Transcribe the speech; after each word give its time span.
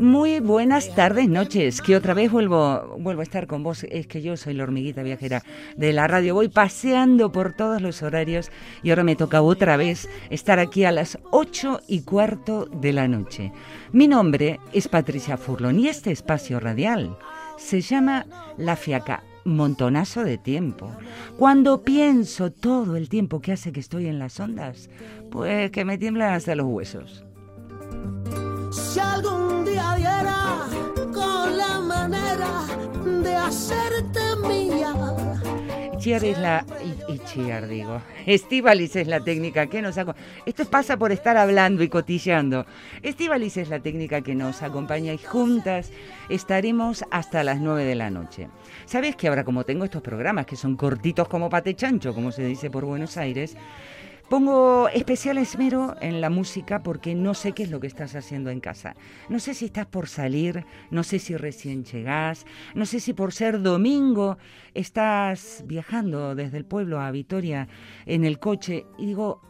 Muy 0.00 0.40
buenas 0.40 0.92
tardes, 0.94 1.28
noches, 1.28 1.80
que 1.80 1.94
otra 1.94 2.14
vez 2.14 2.30
vuelvo, 2.30 2.96
vuelvo 2.98 3.20
a 3.20 3.22
estar 3.22 3.46
con 3.46 3.62
vos. 3.62 3.84
Es 3.84 4.08
que 4.08 4.22
yo 4.22 4.36
soy 4.36 4.54
la 4.54 4.64
hormiguita 4.64 5.04
viajera 5.04 5.42
de 5.76 5.92
la 5.92 6.08
radio. 6.08 6.34
Voy 6.34 6.48
paseando 6.48 7.30
por 7.30 7.52
todos 7.52 7.80
los 7.80 8.02
horarios 8.02 8.50
y 8.82 8.90
ahora 8.90 9.04
me 9.04 9.14
toca 9.14 9.40
otra 9.40 9.76
vez 9.76 10.08
estar 10.30 10.58
aquí 10.58 10.84
a 10.84 10.90
las 10.90 11.18
ocho 11.30 11.80
y 11.86 12.02
cuarto 12.02 12.66
de 12.66 12.92
la 12.92 13.06
noche. 13.06 13.52
Mi 13.92 14.08
nombre 14.08 14.58
es 14.72 14.88
Patricia 14.88 15.36
Furlon 15.36 15.78
y 15.78 15.88
este 15.88 16.10
espacio 16.10 16.58
radial 16.58 17.16
se 17.56 17.80
llama 17.80 18.26
La 18.58 18.74
Fiaca 18.74 19.22
montonazo 19.44 20.24
de 20.24 20.38
tiempo. 20.38 20.90
Cuando 21.38 21.82
pienso 21.82 22.50
todo 22.50 22.96
el 22.96 23.08
tiempo 23.08 23.40
que 23.40 23.52
hace 23.52 23.72
que 23.72 23.80
estoy 23.80 24.06
en 24.06 24.18
las 24.18 24.40
ondas, 24.40 24.88
pues 25.30 25.70
que 25.70 25.84
me 25.84 25.98
tiemblan 25.98 26.32
hasta 26.32 26.54
los 26.54 26.66
huesos. 26.66 27.24
Algún 29.14 29.64
día 29.64 29.94
diera 29.96 30.66
con 31.12 31.56
la 31.56 31.78
manera 31.78 32.66
de 33.22 33.36
hacerte 33.36 34.20
mía. 34.44 34.92
Chiar 35.98 36.24
es 36.24 36.38
la. 36.38 36.66
Y, 36.82 37.12
y 37.12 37.66
digo. 37.68 38.02
Estivalis 38.26 38.96
es 38.96 39.06
la 39.06 39.20
técnica 39.20 39.68
que 39.68 39.82
nos 39.82 39.98
acompaña. 39.98 40.26
Esto 40.46 40.64
pasa 40.64 40.96
por 40.96 41.12
estar 41.12 41.36
hablando 41.36 41.84
y 41.84 41.88
cotilleando. 41.88 42.66
Estivalis 43.02 43.56
es 43.56 43.68
la 43.68 43.78
técnica 43.78 44.20
que 44.20 44.34
nos 44.34 44.62
acompaña 44.62 45.12
y 45.12 45.18
juntas 45.18 45.92
estaremos 46.28 47.04
hasta 47.12 47.44
las 47.44 47.60
9 47.60 47.84
de 47.84 47.94
la 47.94 48.10
noche. 48.10 48.48
¿Sabes 48.84 49.14
que 49.14 49.28
ahora, 49.28 49.44
como 49.44 49.62
tengo 49.62 49.84
estos 49.84 50.02
programas 50.02 50.44
que 50.44 50.56
son 50.56 50.76
cortitos 50.76 51.28
como 51.28 51.48
pate 51.48 51.76
chancho, 51.76 52.14
como 52.14 52.32
se 52.32 52.44
dice 52.44 52.68
por 52.68 52.84
Buenos 52.84 53.16
Aires, 53.16 53.56
Pongo 54.28 54.88
especial 54.88 55.36
esmero 55.36 55.96
en 56.00 56.22
la 56.22 56.30
música 56.30 56.82
porque 56.82 57.14
no 57.14 57.34
sé 57.34 57.52
qué 57.52 57.64
es 57.64 57.70
lo 57.70 57.78
que 57.78 57.86
estás 57.86 58.16
haciendo 58.16 58.48
en 58.48 58.58
casa. 58.58 58.94
No 59.28 59.38
sé 59.38 59.52
si 59.52 59.66
estás 59.66 59.86
por 59.86 60.08
salir, 60.08 60.64
no 60.90 61.02
sé 61.02 61.18
si 61.18 61.36
recién 61.36 61.84
llegás, 61.84 62.46
no 62.74 62.86
sé 62.86 63.00
si 63.00 63.12
por 63.12 63.34
ser 63.34 63.60
domingo 63.60 64.38
estás 64.72 65.62
viajando 65.66 66.34
desde 66.34 66.56
el 66.56 66.64
pueblo 66.64 67.00
a 67.00 67.10
Vitoria 67.10 67.68
en 68.06 68.24
el 68.24 68.38
coche 68.38 68.86
y 68.96 69.06
digo, 69.06 69.42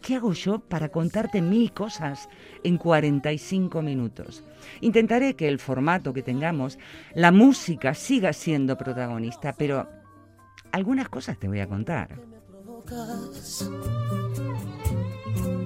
¿qué 0.00 0.14
hago 0.14 0.32
yo 0.32 0.60
para 0.60 0.90
contarte 0.90 1.42
mil 1.42 1.72
cosas 1.72 2.28
en 2.62 2.78
45 2.78 3.82
minutos? 3.82 4.44
Intentaré 4.80 5.34
que 5.34 5.48
el 5.48 5.58
formato 5.58 6.12
que 6.12 6.22
tengamos, 6.22 6.78
la 7.14 7.32
música 7.32 7.94
siga 7.94 8.32
siendo 8.32 8.78
protagonista, 8.78 9.54
pero 9.58 9.88
algunas 10.70 11.08
cosas 11.08 11.36
te 11.36 11.48
voy 11.48 11.58
a 11.58 11.66
contar. 11.66 12.31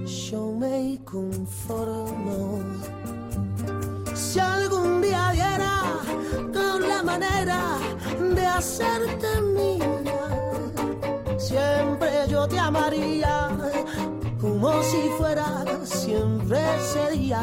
Yo 0.05 0.53
me 0.53 0.99
conformo. 1.05 2.61
Si 4.15 4.39
algún 4.39 5.03
día 5.03 5.31
diera 5.33 5.83
con 6.53 6.89
la 6.89 7.03
manera 7.03 7.79
de 8.35 8.47
hacerte 8.47 9.41
mía, 9.41 10.29
siempre 11.39 12.11
yo 12.29 12.47
te 12.49 12.59
amaría 12.59 13.51
como 14.41 14.83
si 14.83 15.09
fuera 15.19 15.65
siempre 15.85 16.59
sería. 16.93 17.41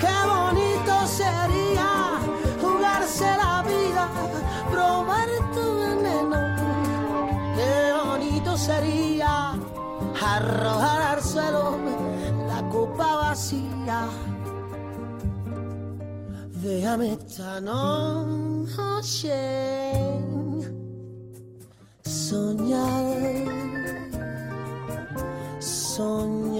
Qué 0.00 0.16
bonito 0.34 1.06
sería 1.06 2.18
jugarse 2.60 3.24
la 3.24 3.62
vida, 3.62 4.08
probar 4.70 5.28
tu 5.54 5.78
veneno 5.78 6.53
sería 8.56 9.52
arrojar 10.22 11.02
al 11.16 11.22
suelo 11.22 11.78
la 12.48 12.68
copa 12.68 13.16
vacía. 13.16 14.08
Déjame 16.62 17.12
esta 17.12 17.60
noche 17.60 19.30
soñar, 22.02 23.22
soñar 25.58 26.53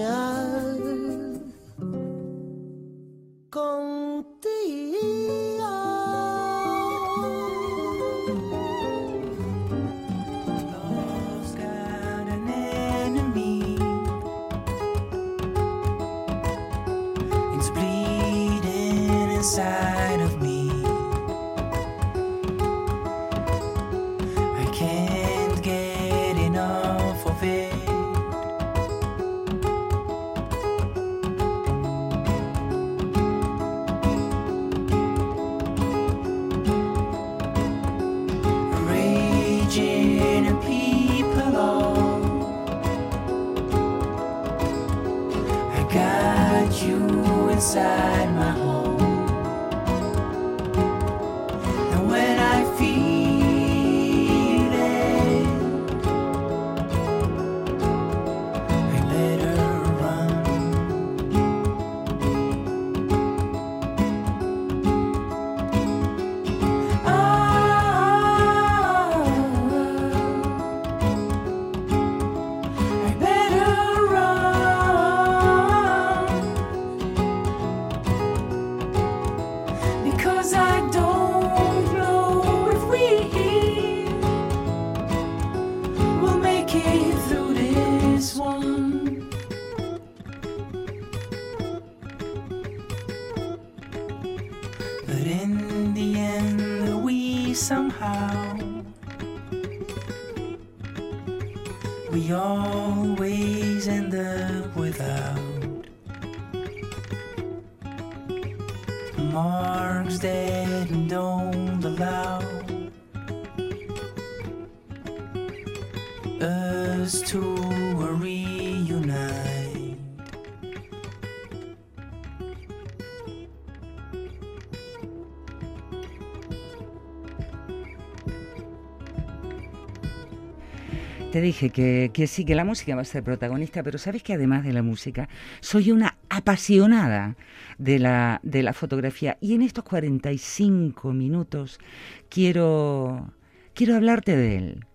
Te 131.35 131.41
dije 131.41 131.69
que, 131.69 132.27
sí, 132.27 132.45
que 132.45 132.55
la 132.55 132.63
música 132.63 132.95
va 132.95 133.01
a 133.01 133.03
ser 133.03 133.21
protagonista, 133.21 133.83
pero 133.83 133.97
sabes 133.97 134.23
que 134.23 134.31
además 134.31 134.63
de 134.63 134.71
la 134.71 134.81
música, 134.81 135.27
soy 135.59 135.91
una 135.91 136.17
apasionada 136.29 137.35
de 137.77 137.99
la, 137.99 138.39
de 138.41 138.63
la 138.63 138.71
fotografía. 138.71 139.37
Y 139.41 139.53
en 139.53 139.61
estos 139.61 139.83
45 139.83 141.11
minutos 141.11 141.81
quiero, 142.29 143.33
quiero 143.73 143.97
hablarte 143.97 144.37
de 144.37 144.55
él. 144.55 144.85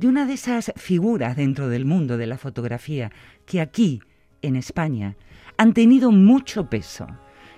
De 0.00 0.08
una 0.08 0.26
de 0.26 0.32
esas 0.32 0.72
figuras 0.74 1.36
dentro 1.36 1.68
del 1.68 1.84
mundo 1.84 2.16
de 2.16 2.26
la 2.26 2.36
fotografía 2.36 3.12
que 3.46 3.60
aquí, 3.60 4.02
en 4.42 4.56
España, 4.56 5.16
han 5.56 5.72
tenido 5.72 6.10
mucho 6.10 6.68
peso. 6.68 7.06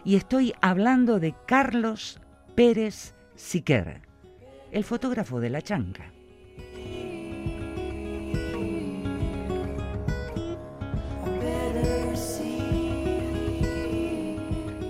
Y 0.04 0.16
estoy 0.16 0.52
hablando 0.60 1.18
de 1.18 1.34
Carlos 1.46 2.20
Pérez 2.54 3.14
Siquer, 3.36 4.02
el 4.70 4.84
fotógrafo 4.84 5.40
de 5.40 5.48
la 5.48 5.62
chanca. 5.62 6.12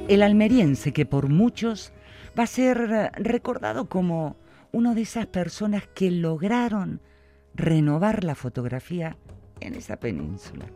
El 0.08 0.22
almeriense 0.22 0.92
que 0.92 1.04
por 1.04 1.28
muchos 1.28 1.92
va 2.38 2.44
a 2.44 2.46
ser 2.46 2.78
recordado 3.16 3.88
como 3.88 4.36
una 4.70 4.94
de 4.94 5.02
esas 5.02 5.26
personas 5.26 5.88
que 5.94 6.10
lograron 6.10 7.00
renovar 7.54 8.22
la 8.22 8.34
fotografía 8.34 9.16
en 9.60 9.74
esa 9.74 9.96
península. 9.96 10.66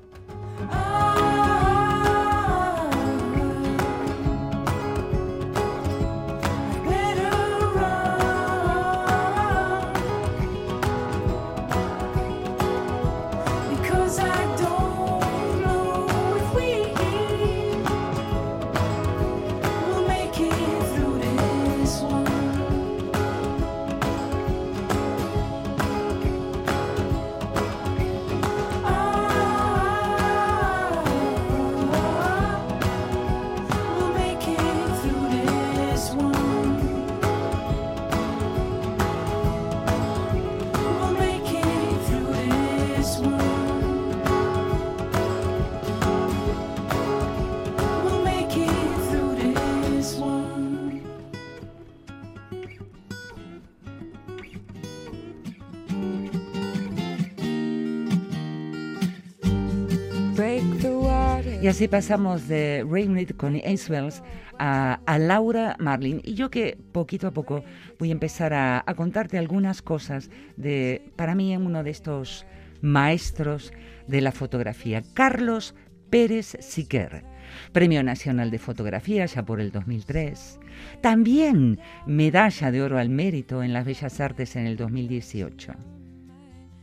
Así 61.81 61.89
pasamos 61.89 62.47
de 62.47 62.85
Rainwood 62.87 63.31
con 63.39 63.57
Ace 63.57 64.21
a 64.59 65.19
Laura 65.19 65.77
Marlin. 65.79 66.21
Y 66.23 66.35
yo 66.35 66.51
que 66.51 66.77
poquito 66.93 67.27
a 67.27 67.31
poco 67.31 67.65
voy 67.99 68.11
a 68.11 68.13
empezar 68.13 68.53
a, 68.53 68.85
a 68.87 68.93
contarte 68.93 69.39
algunas 69.39 69.81
cosas 69.81 70.29
de, 70.59 71.11
para 71.17 71.35
mí, 71.35 71.57
uno 71.57 71.83
de 71.83 71.89
estos 71.89 72.45
maestros 72.83 73.73
de 74.07 74.21
la 74.21 74.31
fotografía, 74.31 75.03
Carlos 75.15 75.75
Pérez 76.11 76.59
Siquer. 76.61 77.25
Premio 77.73 78.03
Nacional 78.03 78.51
de 78.51 78.59
Fotografía 78.59 79.25
ya 79.25 79.43
por 79.47 79.59
el 79.59 79.73
2003. 79.73 80.61
También 81.01 81.81
medalla 82.07 82.71
de 82.71 82.83
oro 82.83 82.99
al 82.99 83.09
mérito 83.09 83.63
en 83.63 83.73
las 83.73 83.87
Bellas 83.87 84.21
Artes 84.21 84.55
en 84.55 84.67
el 84.67 84.77
2018. 84.77 85.73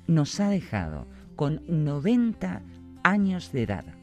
Nos 0.08 0.40
ha 0.40 0.50
dejado 0.50 1.08
con 1.36 1.62
90 1.68 2.64
años 3.04 3.52
de 3.52 3.62
edad. 3.62 3.97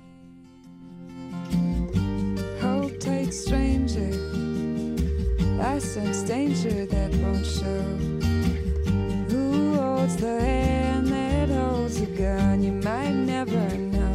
Stranger. 3.35 4.13
I 5.61 5.79
sense 5.79 6.23
danger 6.23 6.87
that 6.87 7.11
won't 7.17 7.45
show. 7.45 7.83
Who 9.31 9.75
holds 9.75 10.17
the 10.17 10.41
hand 10.41 11.09
that 11.09 11.49
holds 11.49 12.01
a 12.01 12.07
gun? 12.07 12.63
You 12.63 12.73
might 12.73 13.13
never 13.13 13.67
know. 13.95 14.15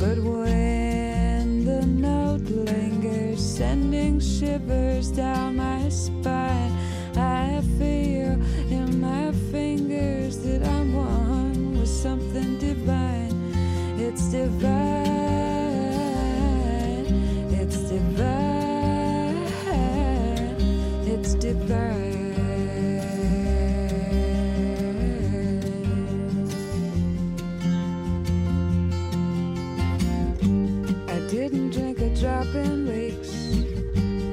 But 0.00 0.18
when 0.18 1.64
the 1.64 1.86
note 1.86 2.48
lingers, 2.50 3.40
sending 3.40 4.18
shivers 4.18 5.08
down 5.10 5.56
my 5.56 5.88
spine, 5.88 6.72
I 7.16 7.62
feel 7.78 8.34
in 8.78 9.00
my 9.00 9.32
fingers 9.52 10.38
that 10.38 10.66
I'm 10.66 10.92
one 10.94 11.78
with 11.78 11.88
something 11.88 12.58
divine. 12.58 13.34
It's 13.98 14.24
divine. 14.32 15.25
Drink 32.26 32.38
a 32.40 32.44
drop 32.44 32.54
in 32.54 32.86
weeks. 32.86 33.56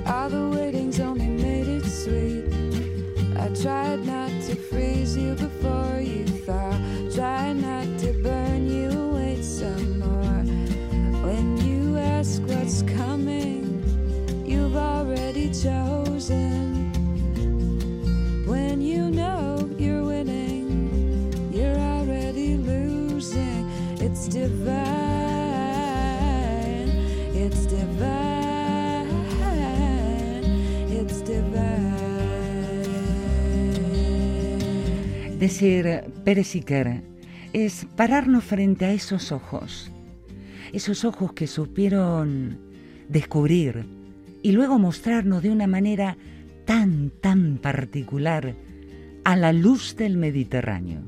All 0.07 0.29
the 0.29 0.49
waiting's 0.55 0.99
only 0.99 1.27
made 1.27 1.67
it 1.67 1.85
sweet. 1.85 2.45
I 3.37 3.47
tried 3.61 4.05
not 4.05 4.29
to 4.47 4.55
freeze 4.55 5.02
Decir 35.43 36.05
Pérez 36.23 36.55
es 37.51 37.85
pararnos 37.97 38.45
frente 38.45 38.85
a 38.85 38.93
esos 38.93 39.33
ojos, 39.33 39.91
esos 40.71 41.03
ojos 41.03 41.33
que 41.33 41.47
supieron 41.47 42.59
descubrir 43.09 43.85
y 44.41 44.53
luego 44.53 44.79
mostrarnos 44.79 45.43
de 45.43 45.51
una 45.51 45.67
manera 45.67 46.15
tan, 46.63 47.11
tan 47.19 47.57
particular 47.57 48.55
a 49.25 49.35
la 49.35 49.51
luz 49.51 49.97
del 49.97 50.15
Mediterráneo. 50.15 51.01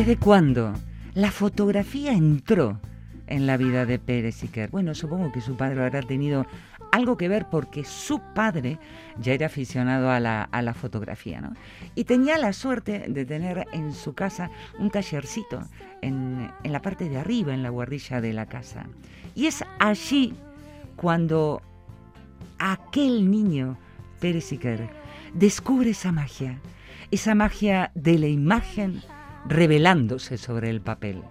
¿Desde 0.00 0.16
cuándo 0.16 0.72
la 1.12 1.30
fotografía 1.30 2.14
entró 2.14 2.80
en 3.26 3.46
la 3.46 3.58
vida 3.58 3.84
de 3.84 3.98
Pérez 3.98 4.36
Siquer? 4.36 4.70
Bueno, 4.70 4.94
supongo 4.94 5.30
que 5.30 5.42
su 5.42 5.58
padre 5.58 5.84
habrá 5.84 6.00
tenido 6.00 6.46
algo 6.90 7.18
que 7.18 7.28
ver 7.28 7.48
porque 7.50 7.84
su 7.84 8.18
padre 8.34 8.78
ya 9.18 9.34
era 9.34 9.44
aficionado 9.44 10.10
a 10.10 10.18
la, 10.18 10.44
a 10.44 10.62
la 10.62 10.72
fotografía, 10.72 11.42
¿no? 11.42 11.52
Y 11.94 12.04
tenía 12.04 12.38
la 12.38 12.54
suerte 12.54 13.10
de 13.10 13.26
tener 13.26 13.66
en 13.74 13.92
su 13.92 14.14
casa 14.14 14.50
un 14.78 14.88
tallercito 14.88 15.68
en, 16.00 16.50
en 16.62 16.72
la 16.72 16.80
parte 16.80 17.10
de 17.10 17.18
arriba, 17.18 17.52
en 17.52 17.62
la 17.62 17.68
guardilla 17.68 18.22
de 18.22 18.32
la 18.32 18.46
casa. 18.46 18.86
Y 19.34 19.48
es 19.48 19.62
allí 19.78 20.32
cuando 20.96 21.60
aquel 22.58 23.30
niño, 23.30 23.76
Pérez 24.18 24.50
Iker, 24.50 24.88
descubre 25.34 25.90
esa 25.90 26.10
magia, 26.10 26.58
esa 27.10 27.34
magia 27.34 27.92
de 27.94 28.18
la 28.18 28.28
imagen 28.28 29.02
revelándose 29.46 30.38
sobre 30.38 30.70
el 30.70 30.80
papel. 30.80 31.22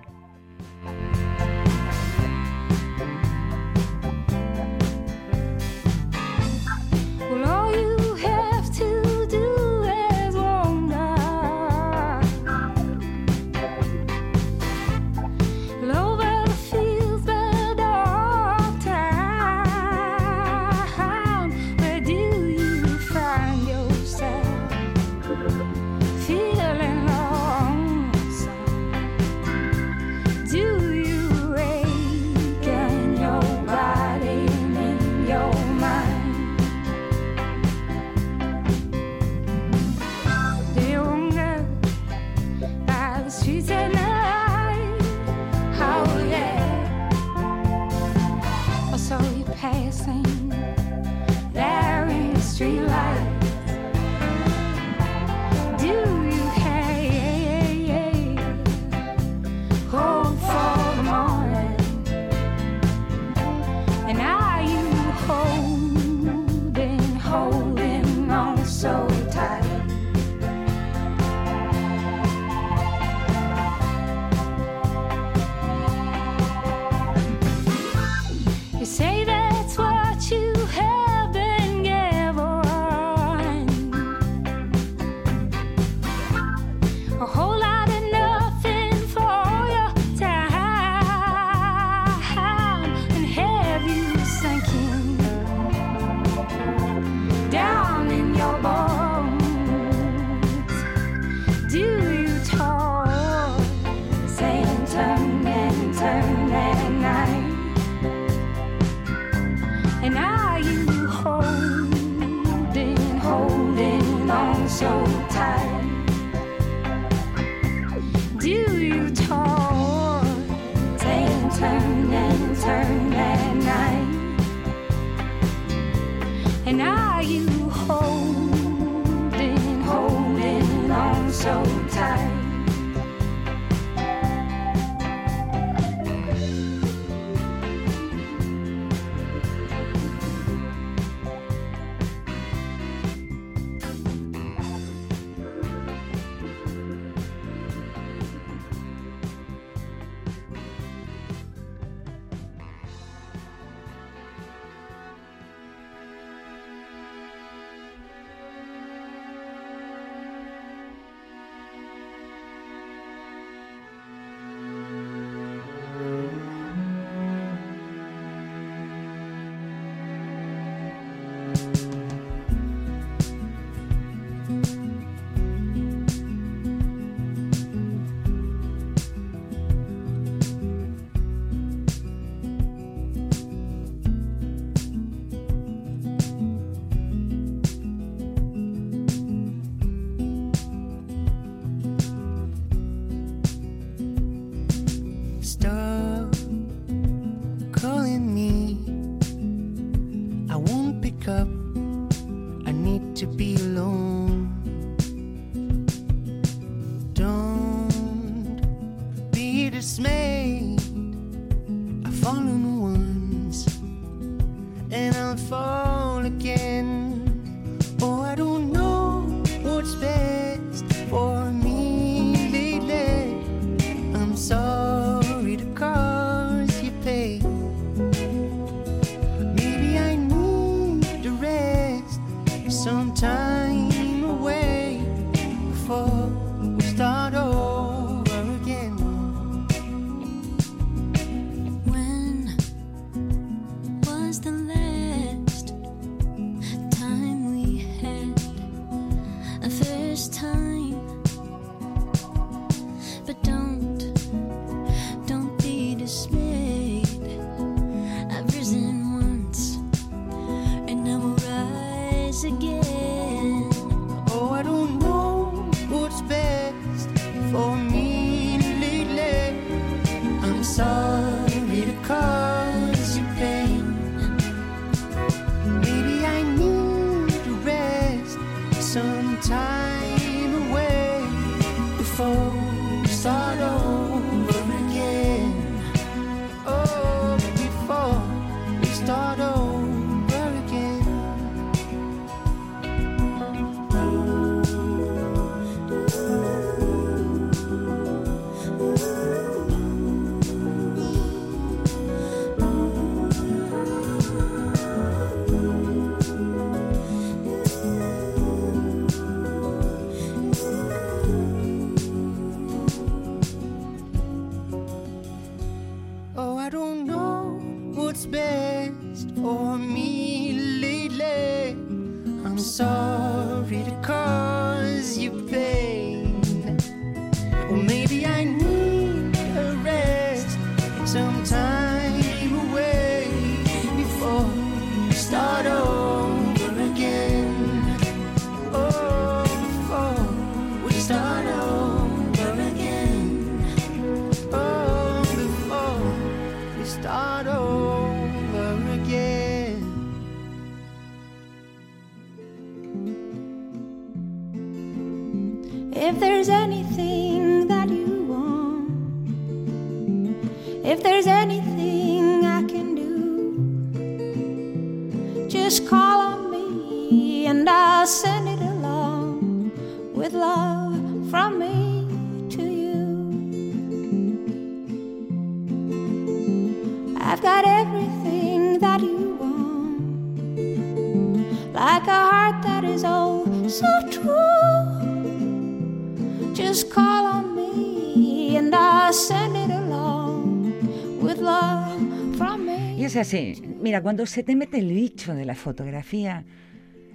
Mira, 393.80 394.02
cuando 394.02 394.26
se 394.26 394.44
te 394.44 394.56
mete 394.56 394.80
el 394.80 394.90
bicho 394.92 395.34
de 395.34 395.46
la 395.46 395.56
fotografía, 395.56 396.44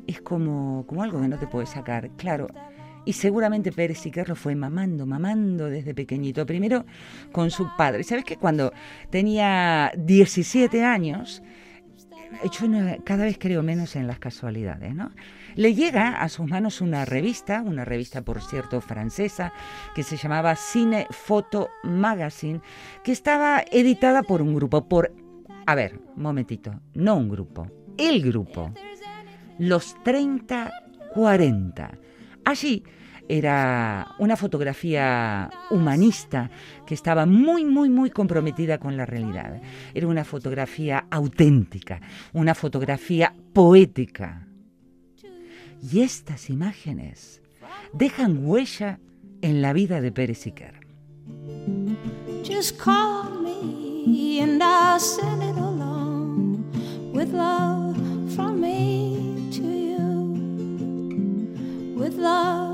es 0.06 0.20
como, 0.20 0.84
como 0.86 1.02
algo 1.02 1.20
que 1.20 1.28
no 1.28 1.38
te 1.38 1.46
puedes 1.46 1.70
sacar. 1.70 2.10
Claro. 2.16 2.46
Y 3.06 3.12
seguramente 3.12 3.70
Pérez 3.70 3.98
Siquer 3.98 4.28
lo 4.30 4.34
fue 4.36 4.54
mamando, 4.54 5.04
mamando 5.04 5.66
desde 5.68 5.94
pequeñito. 5.94 6.46
Primero 6.46 6.86
con 7.32 7.50
su 7.50 7.68
padre. 7.76 8.02
¿Sabes 8.02 8.24
que 8.24 8.36
cuando 8.36 8.72
tenía 9.10 9.92
17 9.96 10.82
años, 10.82 11.42
yo 12.50 12.66
no- 12.66 12.96
cada 13.04 13.24
vez 13.24 13.36
creo 13.38 13.62
menos 13.62 13.94
en 13.96 14.06
las 14.06 14.18
casualidades, 14.18 14.94
¿no? 14.94 15.10
Le 15.54 15.74
llega 15.74 16.20
a 16.20 16.28
sus 16.28 16.48
manos 16.48 16.80
una 16.80 17.04
revista, 17.04 17.62
una 17.62 17.84
revista 17.84 18.22
por 18.22 18.42
cierto 18.42 18.80
francesa, 18.80 19.52
que 19.94 20.02
se 20.02 20.16
llamaba 20.16 20.56
Cine 20.56 21.06
Photo 21.10 21.68
Magazine, 21.84 22.60
que 23.04 23.12
estaba 23.12 23.62
editada 23.70 24.22
por 24.22 24.40
un 24.42 24.54
grupo, 24.54 24.88
por, 24.88 25.12
a 25.66 25.74
ver, 25.74 26.00
un 26.16 26.22
momentito, 26.22 26.80
no 26.94 27.16
un 27.16 27.28
grupo, 27.28 27.70
el 27.96 28.22
grupo, 28.22 28.72
los 29.58 29.96
30-40. 30.04 31.98
Allí 32.44 32.84
era 33.28 34.14
una 34.18 34.36
fotografía 34.36 35.50
humanista 35.70 36.50
que 36.86 36.94
estaba 36.94 37.24
muy, 37.26 37.64
muy, 37.64 37.88
muy 37.88 38.10
comprometida 38.10 38.78
con 38.78 38.96
la 38.96 39.06
realidad. 39.06 39.62
Era 39.94 40.06
una 40.06 40.24
fotografía 40.24 41.06
auténtica, 41.10 42.00
una 42.32 42.54
fotografía 42.54 43.34
poética. 43.52 44.46
Y 45.90 46.00
estas 46.00 46.50
imágenes 46.50 47.42
dejan 47.92 48.44
huella 48.44 48.98
en 49.40 49.62
la 49.62 49.72
vida 49.72 50.00
de 50.00 50.12
Pérez. 50.12 50.44
Just 52.44 52.78
call 52.78 53.43
and 54.06 54.62
I'll 54.62 55.00
send 55.00 55.42
it 55.42 55.56
along 55.56 56.64
with 57.14 57.32
love 57.32 57.96
from 58.34 58.60
me 58.60 59.48
to 59.52 59.62
you. 59.62 60.08
With 61.96 62.14
love 62.16 62.73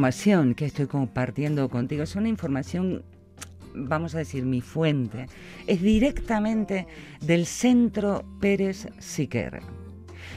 información 0.00 0.54
que 0.54 0.64
estoy 0.64 0.86
compartiendo 0.86 1.68
contigo 1.68 2.04
es 2.04 2.16
una 2.16 2.30
información, 2.30 3.02
vamos 3.74 4.14
a 4.14 4.18
decir, 4.18 4.46
mi 4.46 4.62
fuente, 4.62 5.26
es 5.66 5.82
directamente 5.82 6.86
del 7.20 7.44
Centro 7.44 8.24
Pérez 8.40 8.88
Siquer. 8.98 9.60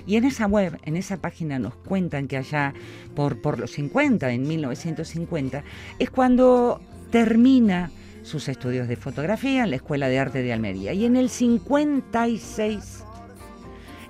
Y 0.06 0.17
en 0.17 0.26
esa 0.26 0.47
web, 0.47 0.78
en 0.84 0.97
esa 0.97 1.15
página 1.15 1.60
nos 1.60 1.76
cuentan 1.76 2.28
que 2.28 2.36
allá 2.36 2.73
por, 3.15 3.41
por 3.41 3.58
los 3.58 3.71
50, 3.71 4.34
en 4.34 4.45
1950, 4.45 5.63
es 5.97 6.10
cuando 6.10 6.82
termina 7.10 7.89
sus 8.21 8.49
estudios 8.49 8.89
de 8.89 8.97
fotografía 8.97 9.63
en 9.63 9.69
la 9.69 9.78
Escuela 9.78 10.10
de 10.10 10.19
Arte 10.19 10.43
de 10.43 10.52
Almería. 10.52 10.91
Y 10.91 11.06
en 11.06 11.15
el 11.15 11.30
56 11.30 13.06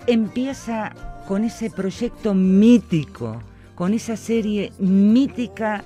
empieza 0.08 0.96
con 1.28 1.44
ese 1.44 1.70
proyecto 1.70 2.34
mítico, 2.34 3.40
con 3.76 3.94
esa 3.94 4.16
serie 4.18 4.72
mítica 4.80 5.84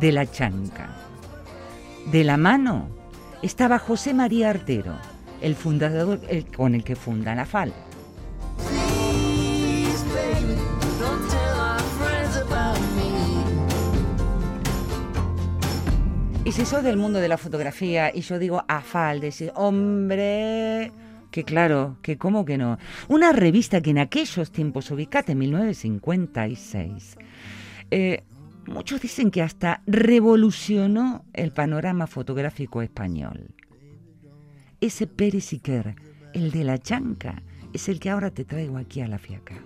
de 0.00 0.12
La 0.12 0.30
Chanca. 0.30 0.96
De 2.10 2.24
la 2.24 2.36
mano 2.36 2.88
estaba 3.42 3.78
José 3.78 4.14
María 4.14 4.50
Artero, 4.50 4.94
el 5.40 5.54
fundador 5.54 6.20
con 6.56 6.74
el 6.74 6.84
que 6.84 6.96
funda 6.96 7.34
la. 7.34 7.46
Y 16.44 16.52
si 16.52 16.66
sos 16.66 16.82
del 16.82 16.98
mundo 16.98 17.20
de 17.20 17.28
la 17.28 17.38
fotografía 17.38 18.14
y 18.14 18.20
yo 18.20 18.38
digo 18.38 18.64
AFAL, 18.68 19.20
decís, 19.20 19.50
hombre, 19.54 20.92
que 21.34 21.42
claro, 21.42 21.96
que 22.00 22.16
cómo 22.16 22.44
que 22.44 22.56
no. 22.56 22.78
Una 23.08 23.32
revista 23.32 23.80
que 23.80 23.90
en 23.90 23.98
aquellos 23.98 24.52
tiempos, 24.52 24.92
ubicate 24.92 25.32
en 25.32 25.38
1956, 25.38 27.16
eh, 27.90 28.22
muchos 28.68 29.00
dicen 29.00 29.32
que 29.32 29.42
hasta 29.42 29.82
revolucionó 29.84 31.24
el 31.32 31.50
panorama 31.50 32.06
fotográfico 32.06 32.82
español. 32.82 33.52
Ese 34.80 35.08
Pérez 35.08 35.46
Siquer, 35.46 35.96
el 36.34 36.52
de 36.52 36.62
la 36.62 36.78
chanca, 36.78 37.42
es 37.72 37.88
el 37.88 37.98
que 37.98 38.10
ahora 38.10 38.30
te 38.30 38.44
traigo 38.44 38.76
aquí 38.76 39.00
a 39.00 39.08
la 39.08 39.18
fiaca. 39.18 39.56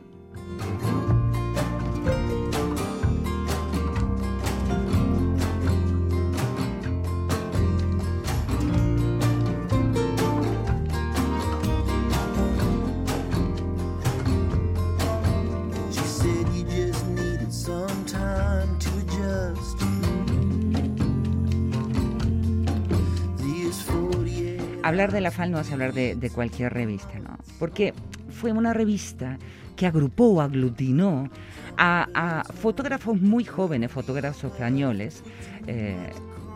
Hablar 24.83 25.13
de 25.13 25.21
la 25.21 25.31
FAL 25.31 25.51
no 25.51 25.61
es 25.61 25.73
hablar 25.73 25.93
de, 25.93 26.31
cualquier 26.35 26.73
revista, 26.73 27.19
¿no? 27.19 27.39
Porque 27.59 27.95
fue 28.31 28.53
una 28.53 28.73
revista 28.73 29.39
que 29.77 29.87
agrupó, 29.87 30.41
aglutinó 30.41 31.29
a, 31.77 32.09
a 32.15 32.45
fotógrafos 32.45 33.21
muy 33.21 33.45
jóvenes, 33.45 33.91
fotógrafos 33.91 34.45
españoles, 34.45 35.23
eh, 35.67 35.97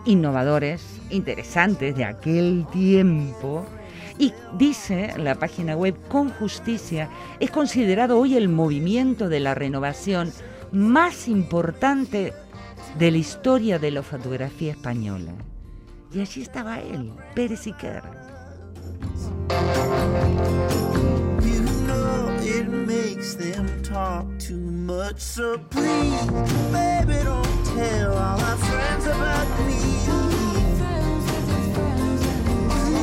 innovadores, 0.04 1.00
interesantes 1.10 1.96
de 1.96 2.04
aquel 2.04 2.66
tiempo. 2.72 3.64
Y 4.18 4.32
dice 4.58 5.14
la 5.16 5.36
página 5.36 5.76
web, 5.76 5.96
con 6.08 6.30
justicia, 6.30 7.08
es 7.40 7.50
considerado 7.50 8.18
hoy 8.18 8.36
el 8.36 8.48
movimiento 8.48 9.28
de 9.28 9.40
la 9.40 9.54
renovación 9.54 10.32
más 10.72 11.28
importante 11.28 12.32
de 12.98 13.10
la 13.10 13.18
historia 13.18 13.78
de 13.78 13.90
la 13.90 14.02
fotografía 14.02 14.72
española. 14.72 15.32
Y 16.14 16.20
allí 16.20 16.42
estaba 16.42 16.78
él, 16.80 17.10
Pérez 17.34 17.66
Iker. 17.66 18.02
You 21.42 21.62
know 21.86 22.28
it 22.42 22.68
makes 22.68 23.34
them 23.34 23.82
talk 23.82 24.26
too 24.38 24.56
much, 24.56 25.18
so 25.20 25.56
please, 25.70 26.26
baby, 26.70 27.14
don't 27.24 27.64
tell 27.76 28.12
all 28.12 28.38
our 28.40 28.56
friends 28.58 29.06
about 29.06 29.48
me. 29.66 29.78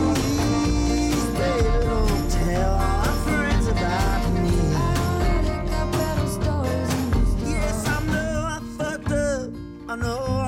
Please, 0.06 1.26
baby, 1.34 1.86
don't 1.86 2.30
tell 2.30 2.72
all 2.74 3.08
our 3.08 3.18
friends 3.26 3.68
about 3.68 4.30
me. 4.34 4.52
Yes, 7.50 7.88
I 7.88 7.90
know 8.06 8.46
I 8.46 8.60
fucked 8.78 9.12
up. 9.12 9.50
I 9.88 9.96
know 9.96 10.39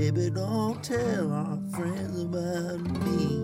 baby, 0.00 0.30
don't 0.30 0.82
tell 0.82 1.30
our 1.30 1.58
friends 1.72 2.20
about 2.20 2.80
me. 3.04 3.38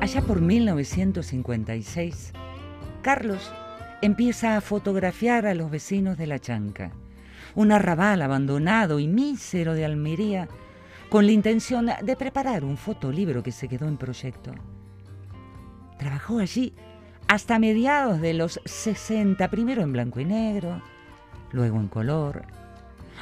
Allá 0.00 0.22
por 0.22 0.40
1956, 0.40 2.32
Carlos 3.02 3.50
empieza 4.00 4.56
a 4.56 4.60
fotografiar 4.60 5.46
a 5.46 5.54
los 5.54 5.72
vecinos 5.72 6.16
de 6.18 6.28
La 6.28 6.38
Chanca, 6.38 6.92
un 7.56 7.72
arrabal 7.72 8.22
abandonado 8.22 9.00
y 9.00 9.08
mísero 9.08 9.74
de 9.74 9.84
Almería, 9.84 10.48
con 11.14 11.26
la 11.26 11.32
intención 11.32 11.88
de 12.02 12.16
preparar 12.16 12.64
un 12.64 12.76
fotolibro 12.76 13.40
que 13.40 13.52
se 13.52 13.68
quedó 13.68 13.86
en 13.86 13.96
proyecto. 13.96 14.50
Trabajó 15.96 16.40
allí 16.40 16.72
hasta 17.28 17.60
mediados 17.60 18.20
de 18.20 18.34
los 18.34 18.60
60, 18.64 19.48
primero 19.48 19.82
en 19.82 19.92
blanco 19.92 20.18
y 20.18 20.24
negro, 20.24 20.82
luego 21.52 21.78
en 21.78 21.86
color, 21.86 22.42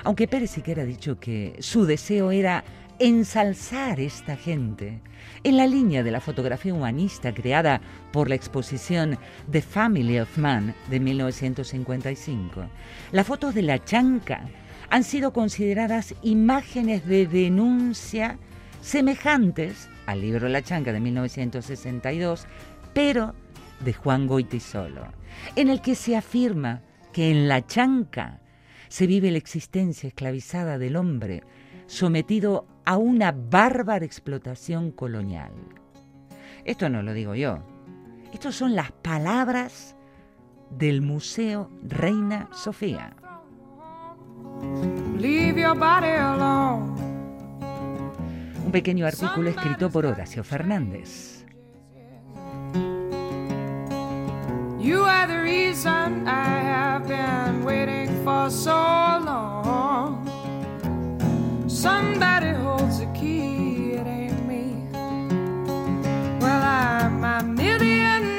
aunque 0.05 0.26
Pérez 0.26 0.52
siquiera 0.52 0.85
ha 0.85 0.87
dicho 0.87 1.20
que 1.20 1.55
su 1.59 1.85
deseo 1.85 2.31
era 2.31 2.64
ensalzar 2.98 4.00
esta 4.00 4.37
gente 4.37 5.02
en 5.44 5.59
la 5.59 5.66
línea 5.66 6.02
de 6.02 6.12
la 6.12 6.22
fotografía 6.22 6.72
humanista 6.72 7.35
creada 7.35 7.83
por 8.11 8.31
la 8.31 8.37
exposición 8.37 9.18
The 9.50 9.61
Family 9.61 10.18
of 10.18 10.38
Man 10.38 10.74
de 10.88 10.98
1955. 10.98 12.64
Las 13.11 13.26
fotos 13.26 13.55
de 13.55 13.62
la 13.62 13.85
chanca 13.85 14.48
han 14.92 15.05
sido 15.05 15.33
consideradas 15.33 16.14
imágenes 16.20 17.07
de 17.07 17.26
denuncia 17.26 18.38
semejantes 18.83 19.88
al 20.05 20.20
libro 20.20 20.50
La 20.50 20.61
chanca 20.61 20.92
de 20.92 21.00
1962, 21.00 22.46
pero 22.92 23.35
de 23.81 23.94
Juan 23.94 24.26
Goitisolo, 24.26 25.07
en 25.57 25.70
el 25.70 25.81
que 25.81 25.94
se 25.94 26.14
afirma 26.14 26.83
que 27.14 27.31
en 27.31 27.48
la 27.48 27.66
chanca 27.66 28.42
se 28.88 29.07
vive 29.07 29.31
la 29.31 29.38
existencia 29.38 30.09
esclavizada 30.09 30.76
del 30.76 30.96
hombre 30.96 31.42
sometido 31.87 32.66
a 32.85 32.98
una 32.98 33.33
bárbara 33.33 34.05
explotación 34.05 34.90
colonial. 34.90 35.52
Esto 36.66 36.90
no 36.90 37.02
lo 37.02 37.14
digo 37.14 37.35
yo. 37.35 37.64
Estas 38.35 38.57
son 38.57 38.76
las 38.76 38.92
palabras 38.92 39.96
del 40.68 41.00
Museo 41.00 41.70
Reina 41.83 42.50
Sofía. 42.52 43.16
Leave 45.18 45.59
your 45.59 45.77
body 45.77 46.16
alone. 46.16 46.94
Un 48.64 48.72
pequeño 48.72 49.07
artículo 49.07 49.51
escrito 49.51 49.90
por 49.90 50.07
Horacio 50.07 50.44
Fernández. 50.44 51.44
You 54.79 55.05
are 55.05 55.27
the 55.29 55.40
reason 55.40 56.27
I 56.27 56.61
have 56.61 57.07
been 57.07 57.64
waiting 57.64 58.09
for 58.25 58.51
so 58.51 58.72
long. 58.72 60.29
Somebody 61.68 62.51
holds 62.51 62.98
the 62.98 63.07
key, 63.14 63.92
it 63.92 64.07
ain't 64.07 64.46
me. 64.46 64.88
Well, 66.40 66.62
I'm 66.62 67.22
a 67.22 67.42
million 67.44 68.31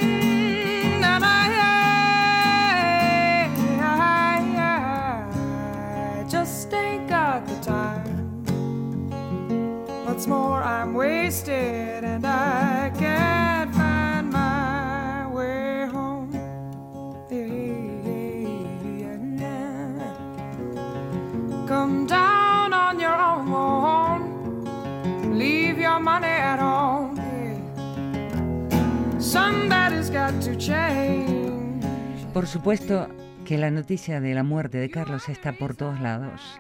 Por 32.34 32.48
supuesto 32.48 33.08
que 33.46 33.58
la 33.58 33.72
noticia 33.72 34.20
de 34.20 34.34
la 34.34 34.44
muerte 34.44 34.78
de 34.78 34.90
Carlos 34.90 35.30
está 35.30 35.54
por 35.54 35.76
todos 35.76 36.00
lados. 36.00 36.60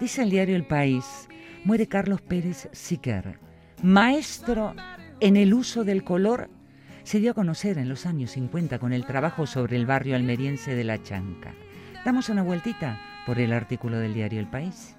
Dice 0.00 0.22
el 0.22 0.30
diario 0.30 0.56
El 0.56 0.66
País, 0.66 1.28
muere 1.64 1.86
Carlos 1.88 2.20
Pérez 2.20 2.68
Siquer, 2.72 3.38
maestro 3.82 4.74
en 5.20 5.36
el 5.36 5.52
uso 5.52 5.84
del 5.84 6.04
color. 6.04 6.48
Se 7.02 7.18
dio 7.18 7.32
a 7.32 7.34
conocer 7.34 7.78
en 7.78 7.88
los 7.88 8.06
años 8.06 8.30
50 8.30 8.78
con 8.78 8.92
el 8.92 9.04
trabajo 9.04 9.46
sobre 9.46 9.76
el 9.76 9.86
barrio 9.86 10.14
almeriense 10.14 10.74
de 10.74 10.84
La 10.84 11.02
Chanca. 11.02 11.52
Damos 12.04 12.28
una 12.28 12.42
vueltita 12.42 13.00
por 13.26 13.40
el 13.40 13.52
artículo 13.52 13.98
del 13.98 14.14
diario 14.14 14.40
El 14.40 14.46
País. 14.46 14.96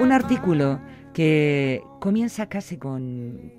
Un 0.00 0.12
artículo 0.12 0.80
que 1.12 1.82
comienza 2.00 2.48
casi 2.48 2.76
con, 2.76 3.52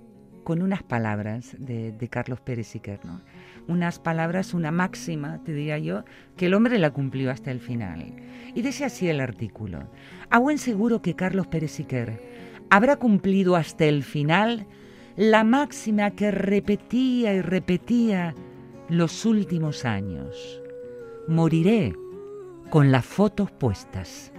con 0.43 0.62
unas 0.62 0.84
palabras 0.84 1.55
de, 1.58 1.91
de 1.91 2.08
Carlos 2.10 2.41
Pérez 2.41 2.67
Siquer, 2.67 3.03
¿no? 3.05 3.21
Unas 3.67 3.99
palabras, 3.99 4.54
una 4.54 4.71
máxima, 4.71 5.43
te 5.43 5.54
diría 5.54 5.80
yo, 5.80 6.04
que 6.38 6.45
el 6.45 6.54
hombre 6.54 6.78
la 6.78 6.91
cumplió 6.91 7.32
hasta 7.32 7.51
el 7.51 7.60
final. 7.60 8.13
Y 8.54 8.62
dice 8.62 8.86
así 8.86 9.08
el 9.08 9.19
artículo. 9.19 9.89
A 10.30 10.38
buen 10.38 10.58
seguro 10.58 11.01
que 11.01 11.15
Carlos 11.15 11.47
Pérez 11.47 11.82
habrá 12.69 12.97
cumplido 12.97 13.56
hasta 13.56 13.86
el 13.86 14.04
final 14.04 14.67
la 15.15 15.43
máxima 15.43 16.12
que 16.12 16.30
repetía 16.32 17.34
y 17.34 17.41
repetía 17.41 18.36
los 18.89 19.25
últimos 19.25 19.86
años. 19.86 20.62
Moriré 21.28 21.95
con 22.69 22.91
las 22.91 23.06
fotos 23.06 23.51
puestas. 23.51 24.32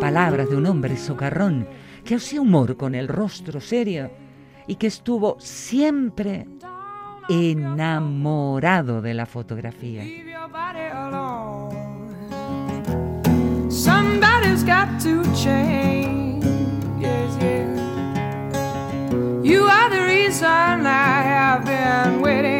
Palabras 0.00 0.48
de 0.48 0.56
un 0.56 0.66
hombre 0.66 0.96
socarrón 0.96 1.66
que 2.10 2.16
hacía 2.16 2.40
humor 2.40 2.76
con 2.76 2.96
el 2.96 3.06
rostro 3.06 3.60
serio 3.60 4.10
y 4.66 4.74
que 4.74 4.88
estuvo 4.88 5.36
siempre 5.38 6.48
enamorado 7.28 9.00
de 9.00 9.14
la 9.14 9.26
fotografía. 9.26 10.02
Somebody's 13.68 14.64
got 14.64 14.88
to 15.00 15.22
change. 15.36 16.44
Yes, 16.98 17.36
yes. 17.38 17.78
You 19.44 19.68
are 19.68 19.88
the 19.90 20.02
reason 20.02 20.84
I 20.84 21.22
have 21.22 21.64
been 21.64 22.20
waiting 22.20 22.59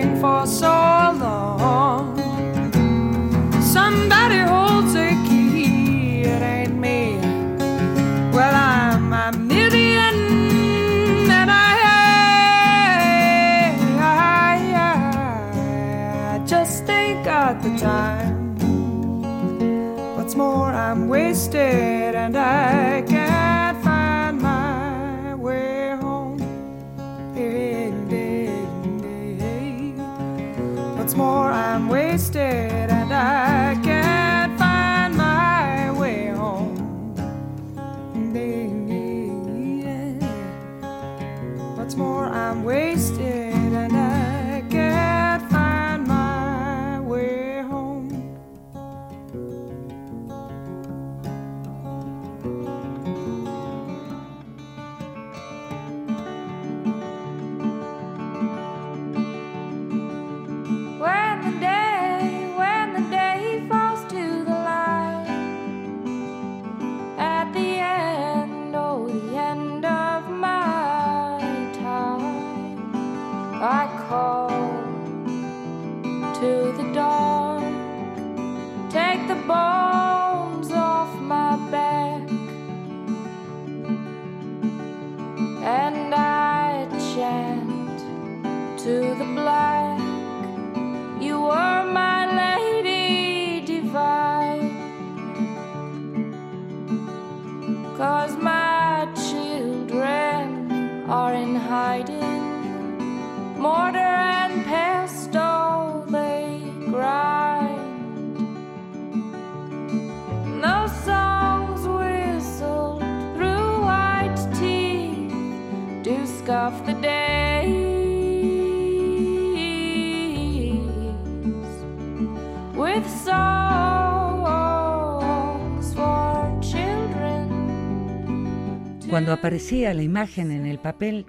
aparecía 129.50 129.92
la 129.94 130.02
imagen 130.04 130.52
en 130.52 130.64
el 130.64 130.78
papel, 130.78 131.26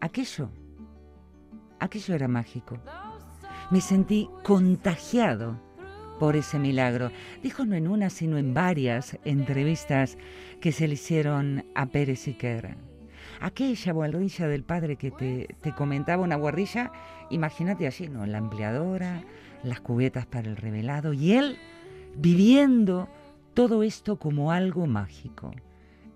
aquello, 0.00 0.50
aquello 1.78 2.14
era 2.16 2.26
mágico. 2.26 2.78
Me 3.70 3.80
sentí 3.80 4.28
contagiado 4.42 5.56
por 6.18 6.34
ese 6.34 6.58
milagro. 6.58 7.12
Dijo 7.40 7.64
no 7.64 7.76
en 7.76 7.86
una, 7.86 8.10
sino 8.10 8.38
en 8.38 8.54
varias 8.54 9.16
entrevistas 9.24 10.18
que 10.60 10.72
se 10.72 10.88
le 10.88 10.94
hicieron 10.94 11.64
a 11.76 11.86
Pérez 11.86 12.18
Siqueira. 12.18 12.76
Aquella 13.40 13.92
guarrilla 13.92 14.48
del 14.48 14.64
padre 14.64 14.96
que 14.96 15.12
te, 15.12 15.54
te 15.60 15.72
comentaba, 15.72 16.24
una 16.24 16.34
guarrilla, 16.34 16.90
imagínate 17.30 17.86
allí, 17.86 18.08
¿no? 18.08 18.26
La 18.26 18.38
empleadora, 18.38 19.22
las 19.62 19.80
cubetas 19.80 20.26
para 20.26 20.48
el 20.48 20.56
revelado 20.56 21.12
y 21.12 21.34
él 21.34 21.56
viviendo 22.16 23.08
todo 23.54 23.84
esto 23.84 24.18
como 24.18 24.50
algo 24.50 24.88
mágico. 24.88 25.52